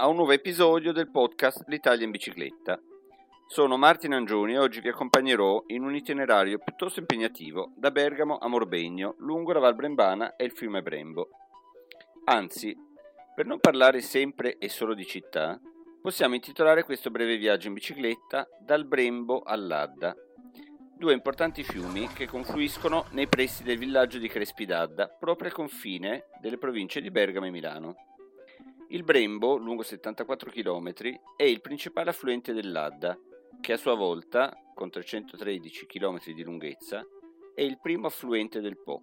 a 0.00 0.06
un 0.06 0.14
nuovo 0.14 0.30
episodio 0.30 0.92
del 0.92 1.10
podcast 1.10 1.64
L'Italia 1.66 2.04
in 2.04 2.12
bicicletta. 2.12 2.80
Sono 3.48 3.76
Martin 3.76 4.14
Angioni 4.14 4.52
e 4.52 4.58
oggi 4.58 4.80
vi 4.80 4.90
accompagnerò 4.90 5.64
in 5.68 5.82
un 5.82 5.92
itinerario 5.92 6.60
piuttosto 6.60 7.00
impegnativo 7.00 7.72
da 7.74 7.90
Bergamo 7.90 8.38
a 8.38 8.46
Morbegno, 8.46 9.16
lungo 9.18 9.52
la 9.52 9.58
Val 9.58 9.74
Brembana 9.74 10.36
e 10.36 10.44
il 10.44 10.52
fiume 10.52 10.82
Brembo. 10.82 11.30
Anzi, 12.26 12.76
per 13.34 13.46
non 13.46 13.58
parlare 13.58 14.00
sempre 14.00 14.58
e 14.58 14.68
solo 14.68 14.94
di 14.94 15.04
città, 15.04 15.58
possiamo 16.00 16.36
intitolare 16.36 16.84
questo 16.84 17.10
breve 17.10 17.36
viaggio 17.36 17.66
in 17.66 17.74
bicicletta 17.74 18.46
dal 18.60 18.84
Brembo 18.84 19.42
all'Adda, 19.42 20.14
due 20.96 21.12
importanti 21.12 21.64
fiumi 21.64 22.06
che 22.14 22.28
confluiscono 22.28 23.06
nei 23.10 23.26
pressi 23.26 23.64
del 23.64 23.78
villaggio 23.78 24.18
di 24.18 24.28
Crespidadda, 24.28 25.08
proprio 25.08 25.48
al 25.48 25.54
confine 25.54 26.26
delle 26.40 26.56
province 26.56 27.00
di 27.00 27.10
Bergamo 27.10 27.46
e 27.46 27.50
Milano. 27.50 28.07
Il 28.90 29.02
Brembo, 29.02 29.58
lungo 29.58 29.82
74 29.82 30.50
km, 30.50 30.92
è 31.36 31.42
il 31.42 31.60
principale 31.60 32.08
affluente 32.08 32.54
dell'Adda, 32.54 33.18
che 33.60 33.74
a 33.74 33.76
sua 33.76 33.94
volta, 33.94 34.56
con 34.74 34.88
313 34.88 35.84
km 35.84 36.18
di 36.32 36.42
lunghezza, 36.42 37.06
è 37.54 37.60
il 37.60 37.78
primo 37.78 38.06
affluente 38.06 38.62
del 38.62 38.78
Po 38.78 39.02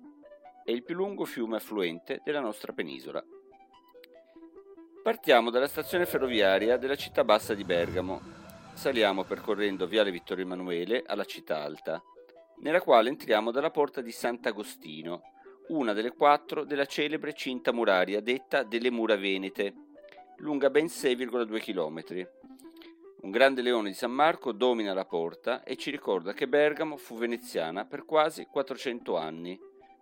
e 0.64 0.72
il 0.72 0.84
più 0.84 0.96
lungo 0.96 1.24
fiume 1.26 1.58
affluente 1.58 2.22
della 2.24 2.40
nostra 2.40 2.74
penisola. 2.74 3.24
Partiamo 5.04 5.52
dalla 5.52 5.68
stazione 5.68 6.08
ferroviaria 6.08 6.78
della 6.78 6.96
città 6.96 7.24
bassa 7.24 7.54
di 7.54 7.64
Bergamo, 7.64 8.22
saliamo 8.74 9.24
percorrendo 9.24 9.86
Viale 9.86 10.10
Vittorio 10.10 10.46
Emanuele 10.46 11.04
alla 11.06 11.26
Città 11.26 11.62
Alta, 11.62 12.02
nella 12.62 12.82
quale 12.82 13.10
entriamo 13.10 13.52
dalla 13.52 13.70
porta 13.70 14.02
di 14.02 14.12
Sant'Agostino, 14.12 15.35
una 15.68 15.94
delle 15.94 16.12
quattro 16.12 16.64
della 16.64 16.86
celebre 16.86 17.34
cinta 17.34 17.72
muraria 17.72 18.22
detta 18.22 18.64
delle 18.64 18.92
Mura 18.92 19.16
Venete, 19.16 19.74
lunga 20.38 20.70
ben 20.70 20.86
6,2 20.86 21.60
km. 21.60 22.28
Un 23.22 23.32
grande 23.32 23.64
leone 23.64 23.90
di 23.90 23.96
San 23.96 24.12
Marco 24.12 24.52
domina 24.52 24.94
la 24.94 25.06
porta 25.06 25.64
e 25.64 25.76
ci 25.78 25.90
ricorda 25.90 26.34
che 26.34 26.48
Bergamo 26.48 26.98
fu 26.98 27.18
veneziana 27.18 27.86
per 27.86 28.06
quasi 28.06 28.46
400 28.46 29.18
anni, 29.18 29.60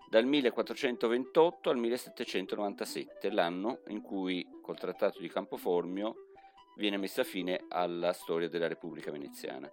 dal 0.09 0.25
1428 0.25 1.69
al 1.69 1.77
1797, 1.77 3.31
l'anno 3.31 3.79
in 3.87 4.01
cui, 4.01 4.45
col 4.61 4.77
Trattato 4.77 5.19
di 5.19 5.29
Campoformio, 5.29 6.27
viene 6.75 6.97
messa 6.97 7.23
fine 7.23 7.63
alla 7.69 8.11
storia 8.11 8.49
della 8.49 8.67
Repubblica 8.67 9.11
Veneziana. 9.11 9.69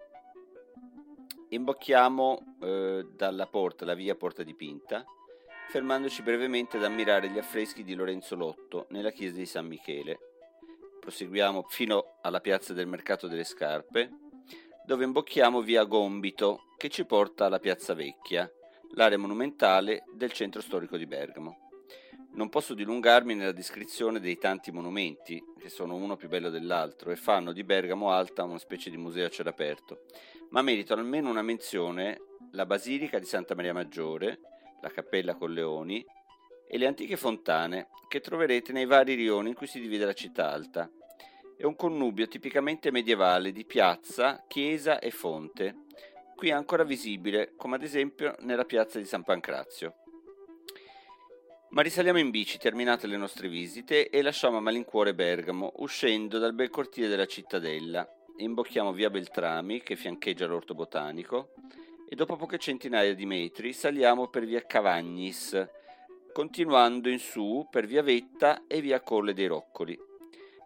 Imbocchiamo 1.49 2.57
eh, 2.61 3.05
dalla 3.13 3.47
porta, 3.47 3.83
la 3.83 3.93
via 3.93 4.15
Porta 4.15 4.43
di 4.43 4.55
Pinta, 4.55 5.03
fermandoci 5.69 6.21
brevemente 6.21 6.77
ad 6.77 6.83
ammirare 6.83 7.29
gli 7.29 7.37
affreschi 7.37 7.83
di 7.83 7.95
Lorenzo 7.95 8.35
Lotto 8.35 8.87
nella 8.89 9.11
chiesa 9.11 9.37
di 9.37 9.45
San 9.45 9.67
Michele. 9.67 10.19
Proseguiamo 10.99 11.65
fino 11.69 12.17
alla 12.21 12.41
piazza 12.41 12.73
del 12.73 12.87
Mercato 12.87 13.27
delle 13.27 13.43
Scarpe, 13.43 14.11
dove 14.85 15.03
imbocchiamo 15.03 15.61
via 15.61 15.83
Gombito, 15.83 16.63
che 16.77 16.89
ci 16.89 17.05
porta 17.05 17.45
alla 17.45 17.59
Piazza 17.59 17.93
Vecchia, 17.93 18.51
l'area 18.95 19.17
monumentale 19.17 20.03
del 20.13 20.31
centro 20.31 20.61
storico 20.61 20.97
di 20.97 21.05
Bergamo. 21.05 21.69
Non 22.33 22.49
posso 22.49 22.73
dilungarmi 22.73 23.35
nella 23.35 23.51
descrizione 23.51 24.19
dei 24.19 24.37
tanti 24.37 24.71
monumenti, 24.71 25.41
che 25.59 25.69
sono 25.69 25.95
uno 25.95 26.15
più 26.15 26.27
bello 26.27 26.49
dell'altro, 26.49 27.11
e 27.11 27.15
fanno 27.15 27.51
di 27.51 27.63
Bergamo 27.63 28.11
Alta 28.11 28.43
una 28.43 28.57
specie 28.57 28.89
di 28.89 28.97
museo 28.97 29.27
a 29.27 29.29
cielo 29.29 29.49
aperto, 29.49 30.05
ma 30.49 30.61
meritano 30.61 31.01
almeno 31.01 31.29
una 31.29 31.41
menzione 31.41 32.19
la 32.51 32.65
Basilica 32.65 33.19
di 33.19 33.25
Santa 33.25 33.55
Maria 33.55 33.73
Maggiore, 33.73 34.39
la 34.81 34.89
Cappella 34.89 35.35
con 35.35 35.53
Leoni 35.53 36.05
e 36.67 36.77
le 36.77 36.87
antiche 36.87 37.17
fontane 37.17 37.87
che 38.07 38.19
troverete 38.19 38.71
nei 38.71 38.85
vari 38.85 39.15
rioni 39.15 39.49
in 39.49 39.55
cui 39.55 39.67
si 39.67 39.79
divide 39.79 40.05
la 40.05 40.13
città 40.13 40.51
alta. 40.51 40.89
È 41.57 41.63
un 41.63 41.75
connubio 41.75 42.27
tipicamente 42.27 42.91
medievale 42.91 43.51
di 43.51 43.65
piazza, 43.65 44.43
chiesa 44.47 44.99
e 44.99 45.11
fonte, 45.11 45.85
qui 46.35 46.49
ancora 46.49 46.83
visibile, 46.83 47.53
come 47.55 47.75
ad 47.75 47.83
esempio 47.83 48.35
nella 48.39 48.65
piazza 48.65 48.97
di 48.97 49.05
San 49.05 49.23
Pancrazio. 49.23 49.95
Ma 51.69 51.83
risaliamo 51.83 52.19
in 52.19 52.31
bici 52.31 52.57
terminate 52.57 53.07
le 53.07 53.15
nostre 53.15 53.47
visite 53.47 54.09
e 54.09 54.21
lasciamo 54.21 54.57
a 54.57 54.61
malincuore 54.61 55.13
Bergamo, 55.13 55.71
uscendo 55.77 56.39
dal 56.39 56.53
bel 56.53 56.69
cortile 56.69 57.07
della 57.07 57.27
cittadella. 57.27 58.05
Imbocchiamo 58.37 58.91
via 58.91 59.09
Beltrami, 59.09 59.81
che 59.81 59.95
fiancheggia 59.95 60.47
l'orto 60.47 60.73
botanico, 60.73 61.53
e 62.11 62.15
dopo 62.15 62.35
poche 62.35 62.57
centinaia 62.57 63.15
di 63.15 63.25
metri 63.25 63.71
saliamo 63.71 64.27
per 64.27 64.43
via 64.43 64.65
Cavagnis, 64.65 65.65
continuando 66.33 67.07
in 67.07 67.19
su 67.19 67.65
per 67.71 67.85
via 67.85 68.01
Vetta 68.03 68.63
e 68.67 68.81
via 68.81 68.99
Colle 68.99 69.33
dei 69.33 69.47
Roccoli. 69.47 69.97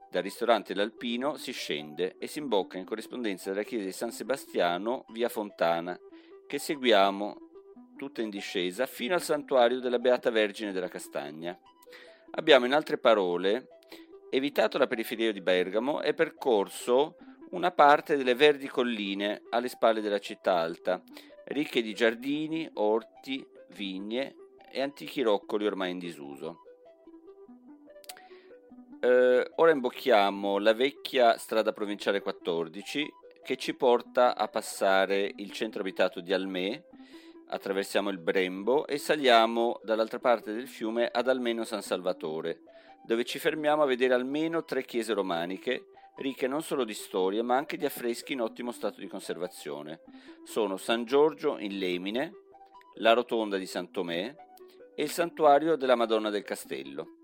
Dal 0.10 0.24
ristorante 0.24 0.74
L'Alpino 0.74 1.38
si 1.38 1.52
scende 1.52 2.16
e 2.18 2.26
si 2.26 2.40
imbocca 2.40 2.80
in 2.80 2.86
corrispondenza 2.86 3.52
della 3.52 3.62
chiesa 3.62 3.86
di 3.86 3.92
San 3.92 4.10
Sebastiano 4.10 5.06
via 5.10 5.30
Fontana, 5.30 5.96
che 6.48 6.58
seguiamo 6.58 7.38
tutta 7.96 8.24
in 8.24 8.32
discesa, 8.32 8.88
fino 8.88 9.14
al 9.14 9.22
santuario 9.22 9.80
della 9.80 10.00
Beata 10.00 10.32
Vergine 10.32 10.72
della 10.72 10.88
Castagna. 10.88 11.56
Abbiamo 12.32 12.66
in 12.66 12.74
altre 12.74 12.98
parole 12.98 13.68
evitato 14.32 14.80
la 14.80 14.88
periferia 14.88 15.32
di 15.32 15.42
Bergamo 15.42 16.02
e 16.02 16.16
percorso 16.16 17.18
una 17.52 17.70
parte 17.70 18.18
delle 18.18 18.34
verdi 18.34 18.68
colline 18.68 19.44
alle 19.52 19.70
spalle 19.70 20.02
della 20.02 20.18
città 20.18 20.56
alta, 20.58 21.04
ricche 21.46 21.82
di 21.82 21.94
giardini, 21.94 22.70
orti, 22.74 23.46
vigne 23.70 24.36
e 24.72 24.82
antichi 24.82 25.22
roccoli 25.22 25.66
ormai 25.66 25.92
in 25.92 26.00
disuso. 26.00 26.62
Eh, 29.00 29.52
ora 29.56 29.72
imbocchiamo 29.72 30.58
la 30.58 30.74
vecchia 30.74 31.38
strada 31.38 31.72
provinciale 31.74 32.22
14 32.22 33.14
che 33.44 33.58
ci 33.58 33.76
porta 33.76 34.36
a 34.36 34.48
passare 34.48 35.32
il 35.36 35.52
centro 35.52 35.82
abitato 35.82 36.20
di 36.20 36.34
Almè 36.34 36.84
attraversiamo 37.48 38.10
il 38.10 38.18
Brembo 38.18 38.88
e 38.88 38.98
saliamo 38.98 39.80
dall'altra 39.84 40.20
parte 40.20 40.54
del 40.54 40.68
fiume 40.68 41.08
ad 41.08 41.28
almeno 41.28 41.64
San 41.64 41.82
Salvatore, 41.82 42.62
dove 43.04 43.24
ci 43.24 43.38
fermiamo 43.38 43.84
a 43.84 43.86
vedere 43.86 44.14
almeno 44.14 44.64
tre 44.64 44.84
chiese 44.84 45.14
romaniche, 45.14 45.90
ricche 46.18 46.48
non 46.48 46.62
solo 46.62 46.84
di 46.84 46.94
storia 46.94 47.44
ma 47.44 47.56
anche 47.56 47.78
di 47.78 47.86
affreschi 47.86 48.34
in 48.34 48.42
ottimo 48.42 48.72
stato 48.72 49.00
di 49.00 49.08
conservazione. 49.08 50.02
Sono 50.44 50.78
San 50.78 51.06
Giorgio 51.06 51.58
in 51.58 51.78
Lemine, 51.78 52.34
la 52.96 53.14
Rotonda 53.14 53.58
di 53.58 53.66
San 53.66 53.92
Tomè 53.92 54.36
e 54.96 55.04
il 55.04 55.12
santuario 55.12 55.76
della 55.76 55.96
Madonna 55.96 56.30
del 56.30 56.44
Castello. 56.44 57.24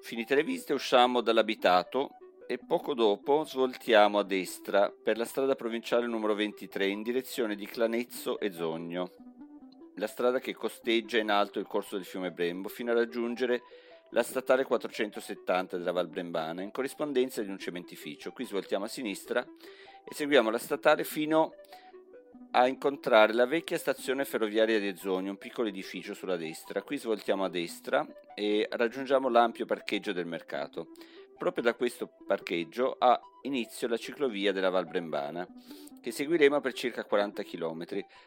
Finite 0.00 0.34
le 0.34 0.44
visite 0.44 0.72
usciamo 0.72 1.20
dall'abitato 1.20 2.16
e 2.46 2.58
poco 2.58 2.94
dopo 2.94 3.44
svoltiamo 3.44 4.18
a 4.18 4.24
destra 4.24 4.90
per 4.90 5.16
la 5.16 5.24
strada 5.24 5.54
provinciale 5.54 6.06
numero 6.06 6.34
23 6.34 6.86
in 6.86 7.02
direzione 7.02 7.54
di 7.54 7.66
Clanezzo 7.66 8.40
e 8.40 8.50
Zogno, 8.50 9.12
la 9.96 10.08
strada 10.08 10.40
che 10.40 10.54
costeggia 10.54 11.18
in 11.18 11.30
alto 11.30 11.60
il 11.60 11.66
corso 11.66 11.94
del 11.96 12.04
fiume 12.04 12.32
Brembo 12.32 12.68
fino 12.68 12.90
a 12.90 12.94
raggiungere 12.94 13.62
la 14.10 14.22
statale 14.22 14.64
470 14.64 15.76
della 15.76 15.92
Val 15.92 16.08
Brembana 16.08 16.62
in 16.62 16.70
corrispondenza 16.70 17.42
di 17.42 17.50
un 17.50 17.58
cementificio. 17.58 18.32
Qui 18.32 18.44
svoltiamo 18.44 18.84
a 18.84 18.88
sinistra 18.88 19.46
e 20.04 20.14
seguiamo 20.14 20.50
la 20.50 20.58
statale 20.58 21.04
fino 21.04 21.54
a 22.52 22.66
incontrare 22.66 23.32
la 23.32 23.46
vecchia 23.46 23.78
stazione 23.78 24.24
ferroviaria 24.24 24.80
di 24.80 24.96
Zogno, 24.96 25.30
un 25.30 25.38
piccolo 25.38 25.68
edificio 25.68 26.14
sulla 26.14 26.36
destra. 26.36 26.82
Qui 26.82 26.96
svoltiamo 26.98 27.44
a 27.44 27.48
destra 27.48 28.04
e 28.34 28.66
raggiungiamo 28.70 29.28
l'ampio 29.28 29.66
parcheggio 29.66 30.12
del 30.12 30.26
mercato. 30.26 30.88
Proprio 31.38 31.62
da 31.62 31.74
questo 31.74 32.10
parcheggio 32.26 32.96
ha 32.98 33.18
inizio 33.42 33.86
la 33.86 33.96
ciclovia 33.96 34.52
della 34.52 34.68
Val 34.68 34.86
Brembana, 34.86 35.46
che 36.00 36.10
seguiremo 36.10 36.60
per 36.60 36.72
circa 36.72 37.04
40 37.04 37.42
km, 37.44 37.84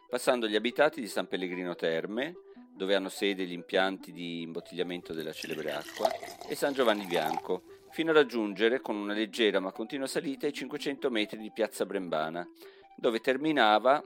passando 0.09 0.47
gli 0.47 0.55
abitati 0.55 1.01
di 1.01 1.07
San 1.07 1.27
Pellegrino 1.27 1.75
Terme, 1.75 2.35
dove 2.75 2.95
hanno 2.95 3.09
sede 3.09 3.45
gli 3.45 3.51
impianti 3.51 4.11
di 4.11 4.41
imbottigliamento 4.41 5.13
della 5.13 5.31
celebre 5.31 5.73
acqua, 5.73 6.09
e 6.47 6.55
San 6.55 6.73
Giovanni 6.73 7.05
Bianco, 7.05 7.63
fino 7.91 8.11
a 8.11 8.15
raggiungere, 8.15 8.81
con 8.81 8.95
una 8.95 9.13
leggera 9.13 9.59
ma 9.59 9.71
continua 9.71 10.07
salita, 10.07 10.47
i 10.47 10.53
500 10.53 11.09
metri 11.09 11.37
di 11.37 11.51
Piazza 11.51 11.85
Brembana, 11.85 12.47
dove 12.95 13.19
terminava 13.19 14.03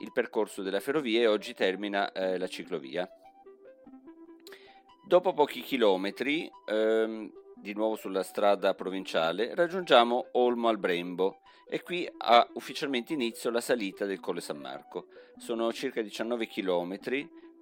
il 0.00 0.12
percorso 0.12 0.62
della 0.62 0.80
ferrovia 0.80 1.20
e 1.20 1.26
oggi 1.26 1.54
termina 1.54 2.10
eh, 2.12 2.38
la 2.38 2.46
ciclovia. 2.46 3.08
Dopo 5.04 5.32
pochi 5.34 5.60
chilometri 5.60 6.50
ehm, 6.66 7.30
di 7.56 7.74
nuovo 7.74 7.96
sulla 7.96 8.22
strada 8.22 8.74
provinciale, 8.74 9.54
raggiungiamo 9.54 10.28
Olmo 10.32 10.68
al 10.68 10.78
Brembo 10.78 11.40
e 11.68 11.82
qui 11.82 12.10
ha 12.18 12.48
ufficialmente 12.54 13.12
inizio 13.12 13.50
la 13.50 13.60
salita 13.60 14.06
del 14.06 14.20
Colle 14.20 14.40
San 14.40 14.58
Marco. 14.58 15.06
Sono 15.36 15.72
circa 15.72 16.00
19 16.00 16.46
km 16.46 16.98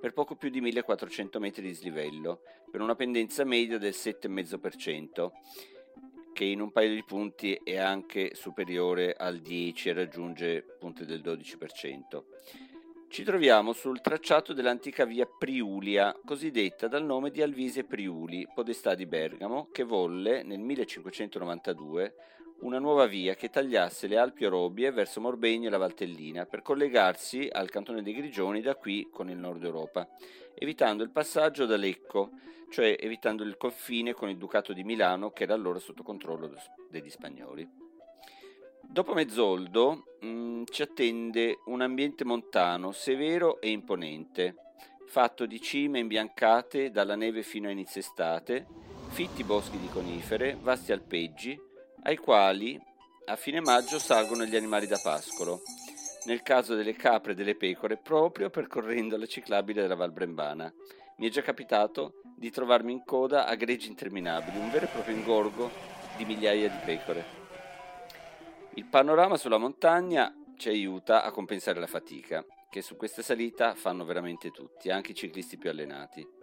per 0.01 0.13
poco 0.13 0.37
più 0.37 0.49
di 0.49 0.61
1400 0.61 1.41
metri 1.41 1.63
di 1.63 1.75
slivello, 1.75 2.41
per 2.71 2.81
una 2.81 2.95
pendenza 2.95 3.45
media 3.45 3.79
del 3.79 3.95
7,5%, 3.95 5.31
che 6.33 6.45
in 6.45 6.61
un 6.61 6.71
paio 6.71 6.95
di 6.95 7.03
punti 7.03 7.61
è 7.65 7.77
anche 7.77 8.35
superiore 8.35 9.15
al 9.15 9.39
10 9.41 9.89
e 9.89 9.93
raggiunge 9.93 10.65
punte 10.79 11.05
del 11.05 11.21
12%. 11.21 12.23
Ci 13.09 13.25
troviamo 13.25 13.73
sul 13.73 14.03
tracciato 14.03 14.53
dell'antica 14.53 15.07
via 15.07 15.27
Priulia, 15.27 16.15
cosiddetta 16.25 16.89
dal 16.89 17.05
nome 17.05 17.31
di 17.31 17.41
Alvise 17.41 17.85
Priuli, 17.85 18.47
podestà 18.55 18.95
di 18.95 19.07
Bergamo, 19.07 19.69
che 19.73 19.83
volle 19.83 20.43
nel 20.43 20.61
1592 20.61 22.15
una 22.61 22.79
nuova 22.79 23.07
via 23.07 23.35
che 23.35 23.51
tagliasse 23.51 24.07
le 24.09 24.19
Alpi 24.19 24.45
Orobie 24.45 24.91
verso 24.91 25.21
Morbegno 25.21 25.69
e 25.69 25.71
la 25.71 25.79
Valtellina 25.79 26.47
per 26.47 26.63
collegarsi 26.63 27.49
al 27.51 27.71
cantone 27.71 28.03
dei 28.03 28.15
Grigioni 28.15 28.61
da 28.61 28.75
qui 28.75 29.09
con 29.13 29.31
il 29.31 29.37
nord 29.37 29.63
Europa, 29.63 30.09
evitando 30.55 31.03
il 31.03 31.11
passaggio 31.11 31.67
da 31.67 31.77
Lecco, 31.77 32.31
cioè 32.71 32.97
evitando 32.99 33.45
il 33.45 33.57
confine 33.57 34.13
con 34.13 34.29
il 34.29 34.37
Ducato 34.37 34.73
di 34.73 34.83
Milano 34.83 35.31
che 35.31 35.45
era 35.45 35.55
allora 35.55 35.79
sotto 35.79 36.03
controllo 36.03 36.53
degli 36.91 37.11
spagnoli. 37.11 37.87
Dopo 38.81 39.13
Mezzoldo 39.13 40.17
mh, 40.21 40.27
mm, 40.27 40.63
ci 40.71 40.83
attende 40.83 41.61
un 41.67 41.83
ambiente 41.83 42.25
montano 42.25 42.91
severo 42.91 43.61
e 43.61 43.69
imponente, 43.69 44.57
fatto 45.07 45.47
di 45.47 45.61
cime 45.61 46.01
imbiancate 46.01 46.91
dalla 46.91 47.15
neve 47.15 47.43
fino 47.43 47.69
a 47.69 47.71
inizio 47.71 48.01
estate, 48.01 48.67
fitti 49.09 49.45
boschi 49.45 49.79
di 49.79 49.89
conifere, 49.89 50.57
vasti 50.61 50.93
alpeggi, 50.93 51.68
ai 52.03 52.17
quali 52.17 52.81
a 53.27 53.37
fine 53.37 53.61
maggio 53.61 53.99
salgono 53.99 54.45
gli 54.45 54.57
animali 54.57 54.87
da 54.87 54.99
pascolo, 55.03 55.63
nel 56.25 56.43
caso 56.43 56.75
delle 56.75 56.95
capre 56.95 57.33
e 57.33 57.35
delle 57.35 57.57
pecore 57.57 57.97
proprio 57.97 58.51
percorrendo 58.51 59.17
la 59.17 59.27
ciclabile 59.27 59.83
della 59.83 59.95
Val 59.95 60.13
Brembana. 60.13 60.73
Mi 61.17 61.27
è 61.27 61.31
già 61.31 61.43
capitato 61.43 62.21
di 62.37 62.51
trovarmi 62.51 62.93
in 62.93 63.05
coda 63.05 63.47
a 63.47 63.55
greggi 63.55 63.89
interminabili, 63.89 64.59
un 64.59 64.71
vero 64.71 64.87
e 64.87 64.89
proprio 64.89 65.15
ingorgo 65.15 65.71
di 66.17 66.25
migliaia 66.25 66.69
di 66.69 66.79
pecore. 66.85 67.37
Il 68.75 68.87
panorama 68.87 69.37
sulla 69.37 69.59
montagna 69.59 70.33
ci 70.57 70.69
aiuta 70.69 71.25
a 71.25 71.31
compensare 71.31 71.81
la 71.81 71.87
fatica, 71.87 72.45
che 72.71 72.83
su 72.83 72.97
questa 72.97 73.23
salita 73.23 73.75
fanno 73.75 74.05
veramente 74.05 74.51
tutti, 74.51 74.91
anche 74.91 75.13
i 75.13 75.15
ciclisti 75.15 75.59
più 75.59 75.71
allenati. 75.71 76.38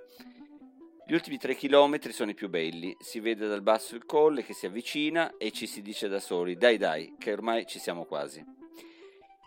Gli 1.08 1.14
ultimi 1.14 1.38
tre 1.38 1.54
chilometri 1.54 2.12
sono 2.12 2.32
i 2.32 2.34
più 2.34 2.50
belli, 2.50 2.98
si 3.00 3.20
vede 3.20 3.48
dal 3.48 3.62
basso 3.62 3.96
il 3.96 4.08
colle 4.08 4.44
che 4.44 4.54
si 4.54 4.66
avvicina 4.66 5.38
e 5.38 5.52
ci 5.52 5.68
si 5.68 5.84
dice 5.84 6.08
da 6.08 6.20
soli 6.20 6.58
dai 6.58 6.80
dai, 6.80 7.14
che 7.20 7.32
ormai 7.32 7.68
ci 7.68 7.78
siamo 7.78 8.06
quasi. 8.06 8.44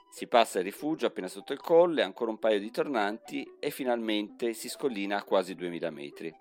Si 0.08 0.28
passa 0.28 0.58
il 0.58 0.64
rifugio 0.64 1.06
appena 1.06 1.26
sotto 1.26 1.52
il 1.52 1.58
colle, 1.58 2.02
ancora 2.02 2.30
un 2.30 2.38
paio 2.38 2.60
di 2.60 2.70
tornanti 2.70 3.44
e 3.58 3.70
finalmente 3.70 4.52
si 4.52 4.68
scollina 4.68 5.16
a 5.16 5.24
quasi 5.24 5.56
2000 5.56 5.90
metri. 5.90 6.32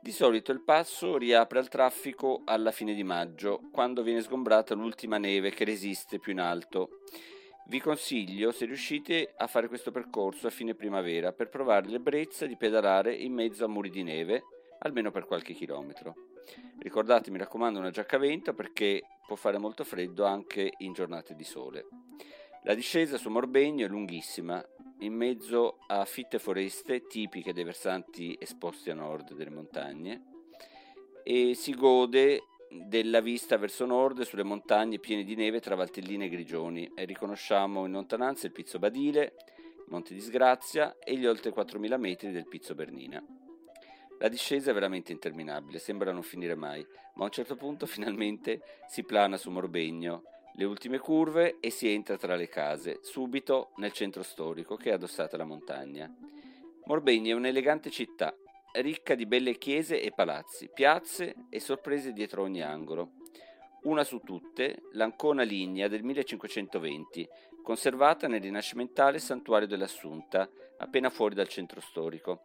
Di 0.00 0.10
solito 0.10 0.52
il 0.52 0.62
passo 0.62 1.18
riapre 1.18 1.58
al 1.58 1.68
traffico 1.68 2.40
alla 2.46 2.70
fine 2.70 2.94
di 2.94 3.04
maggio, 3.04 3.60
quando 3.70 4.02
viene 4.02 4.22
sgombrata 4.22 4.72
l'ultima 4.72 5.18
neve 5.18 5.50
che 5.50 5.64
resiste 5.64 6.18
più 6.18 6.32
in 6.32 6.40
alto. 6.40 7.00
Vi 7.68 7.80
consiglio, 7.80 8.52
se 8.52 8.64
riuscite, 8.64 9.34
a 9.36 9.48
fare 9.48 9.66
questo 9.66 9.90
percorso 9.90 10.46
a 10.46 10.50
fine 10.50 10.76
primavera 10.76 11.32
per 11.32 11.48
provare 11.48 11.88
l'ebbrezza 11.88 12.46
di 12.46 12.56
pedalare 12.56 13.12
in 13.12 13.32
mezzo 13.32 13.64
a 13.64 13.68
muri 13.68 13.90
di 13.90 14.04
neve, 14.04 14.44
almeno 14.78 15.10
per 15.10 15.26
qualche 15.26 15.52
chilometro. 15.52 16.14
Ricordate, 16.78 17.32
mi 17.32 17.38
raccomando, 17.38 17.80
una 17.80 17.90
giacca 17.90 18.16
a 18.16 18.20
vento 18.20 18.54
perché 18.54 19.02
può 19.26 19.34
fare 19.34 19.58
molto 19.58 19.82
freddo 19.82 20.24
anche 20.24 20.74
in 20.78 20.92
giornate 20.92 21.34
di 21.34 21.42
sole. 21.42 21.86
La 22.62 22.74
discesa 22.74 23.16
su 23.18 23.30
Morbegno 23.30 23.84
è 23.84 23.88
lunghissima, 23.88 24.64
in 25.00 25.14
mezzo 25.14 25.78
a 25.88 26.04
fitte 26.04 26.38
foreste 26.38 27.08
tipiche 27.08 27.52
dei 27.52 27.64
versanti 27.64 28.36
esposti 28.38 28.90
a 28.90 28.94
nord 28.94 29.34
delle 29.34 29.50
montagne 29.50 30.22
e 31.24 31.54
si 31.54 31.74
gode 31.74 32.44
della 32.70 33.20
vista 33.20 33.56
verso 33.56 33.86
nord 33.86 34.22
sulle 34.22 34.42
montagne 34.42 34.98
piene 34.98 35.24
di 35.24 35.34
neve 35.34 35.60
tra 35.60 35.74
Valtellina 35.74 36.24
e 36.24 36.28
Grigioni 36.28 36.90
e 36.94 37.04
riconosciamo 37.04 37.86
in 37.86 37.92
lontananza 37.92 38.46
il 38.46 38.52
Pizzo 38.52 38.78
Badile, 38.78 39.34
Monte 39.88 40.14
Disgrazia 40.14 40.96
e 40.98 41.16
gli 41.16 41.26
oltre 41.26 41.52
4.000 41.52 41.98
metri 41.98 42.32
del 42.32 42.48
Pizzo 42.48 42.74
Bernina. 42.74 43.22
La 44.18 44.28
discesa 44.28 44.70
è 44.70 44.74
veramente 44.74 45.12
interminabile, 45.12 45.78
sembra 45.78 46.10
non 46.10 46.22
finire 46.22 46.54
mai, 46.54 46.84
ma 47.14 47.22
a 47.22 47.26
un 47.26 47.30
certo 47.30 47.56
punto 47.56 47.84
finalmente 47.86 48.62
si 48.88 49.04
plana 49.04 49.36
su 49.36 49.50
Morbegno 49.50 50.22
le 50.58 50.64
ultime 50.64 50.98
curve 50.98 51.58
e 51.60 51.70
si 51.70 51.88
entra 51.88 52.16
tra 52.16 52.34
le 52.34 52.48
case, 52.48 53.00
subito 53.02 53.72
nel 53.76 53.92
centro 53.92 54.22
storico 54.22 54.76
che 54.76 54.90
è 54.90 54.94
addossato 54.94 55.34
alla 55.34 55.44
montagna. 55.44 56.10
Morbegni 56.84 57.28
è 57.28 57.34
un'elegante 57.34 57.90
città, 57.90 58.34
ricca 58.72 59.14
di 59.14 59.26
belle 59.26 59.56
chiese 59.56 60.00
e 60.00 60.12
palazzi, 60.12 60.70
piazze 60.72 61.34
e 61.48 61.60
sorprese 61.60 62.12
dietro 62.12 62.42
ogni 62.42 62.62
angolo. 62.62 63.12
Una 63.82 64.04
su 64.04 64.20
tutte, 64.20 64.82
l'Ancona 64.92 65.42
Lignea 65.42 65.88
del 65.88 66.02
1520, 66.02 67.28
conservata 67.62 68.28
nel 68.28 68.40
rinascimentale 68.40 69.18
santuario 69.18 69.66
dell'Assunta, 69.66 70.48
appena 70.78 71.10
fuori 71.10 71.34
dal 71.34 71.48
centro 71.48 71.80
storico, 71.80 72.42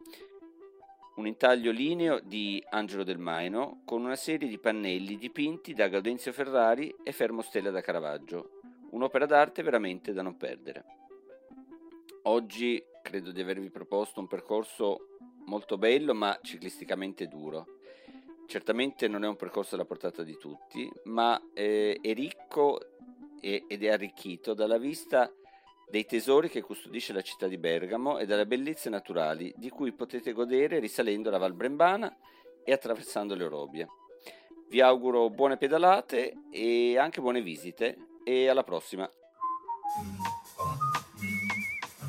un 1.16 1.28
intaglio 1.28 1.72
lineo 1.72 2.20
di 2.20 2.64
Angelo 2.70 3.04
del 3.04 3.18
Maino 3.18 3.82
con 3.86 4.04
una 4.04 4.16
serie 4.16 4.48
di 4.48 4.58
pannelli 4.58 5.18
dipinti 5.18 5.74
da 5.74 5.90
Gaudenzio 5.90 6.32
Ferrari 6.32 6.96
e 7.04 7.12
Fermo 7.12 7.42
Stella 7.42 7.70
da 7.70 7.82
Caravaggio, 7.82 8.62
un'opera 8.92 9.26
d'arte 9.26 9.62
veramente 9.62 10.14
da 10.14 10.22
non 10.22 10.38
perdere. 10.38 10.86
Oggi 12.24 12.82
credo 13.02 13.32
di 13.32 13.42
avervi 13.42 13.70
proposto 13.70 14.20
un 14.20 14.28
percorso 14.28 15.18
molto 15.46 15.78
bello 15.78 16.14
ma 16.14 16.38
ciclisticamente 16.42 17.28
duro. 17.28 17.80
Certamente 18.48 19.08
non 19.08 19.24
è 19.24 19.28
un 19.28 19.36
percorso 19.36 19.76
alla 19.76 19.86
portata 19.86 20.24
di 20.24 20.38
tutti, 20.38 20.92
ma 21.06 21.42
eh, 21.54 21.98
è 22.02 22.14
ricco 22.14 22.80
ed 23.40 23.84
è 23.84 23.90
arricchito 23.90 24.54
dalla 24.54 24.78
vista 24.78 25.32
dei 25.90 26.06
tesori 26.06 26.48
che 26.48 26.62
custodisce 26.62 27.12
la 27.12 27.22
città 27.22 27.48
di 27.48 27.58
Bergamo 27.58 28.18
e 28.18 28.26
delle 28.26 28.46
bellezze 28.46 28.90
naturali 28.90 29.54
di 29.58 29.70
cui 29.70 29.92
potete 29.92 30.32
godere 30.32 30.80
risalendo 30.80 31.30
la 31.30 31.38
Val 31.38 31.54
Brembana 31.54 32.16
e 32.64 32.72
attraversando 32.72 33.36
le 33.36 33.44
Orobie. 33.44 33.88
Vi 34.70 34.80
auguro 34.80 35.30
buone 35.30 35.58
pedalate 35.58 36.44
e 36.50 36.98
anche 36.98 37.20
buone 37.20 37.42
visite 37.42 37.98
e 38.24 38.48
alla 38.48 38.64
prossima. 38.64 39.10